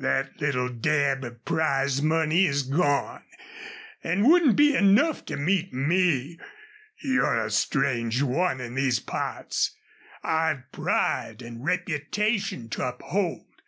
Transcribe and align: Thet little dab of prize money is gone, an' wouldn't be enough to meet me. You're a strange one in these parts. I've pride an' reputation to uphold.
Thet 0.00 0.40
little 0.40 0.68
dab 0.68 1.24
of 1.24 1.44
prize 1.44 2.00
money 2.00 2.46
is 2.46 2.62
gone, 2.62 3.24
an' 4.04 4.22
wouldn't 4.28 4.54
be 4.54 4.76
enough 4.76 5.24
to 5.24 5.36
meet 5.36 5.74
me. 5.74 6.38
You're 7.02 7.44
a 7.44 7.50
strange 7.50 8.22
one 8.22 8.60
in 8.60 8.76
these 8.76 9.00
parts. 9.00 9.74
I've 10.22 10.70
pride 10.70 11.42
an' 11.42 11.62
reputation 11.64 12.68
to 12.68 12.86
uphold. 12.86 13.46